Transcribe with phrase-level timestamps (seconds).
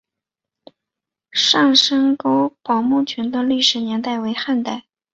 [1.29, 4.85] 上深沟堡墓群的历史年代为汉代。